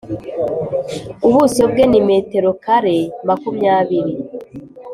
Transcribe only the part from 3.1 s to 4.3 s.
makumyabiri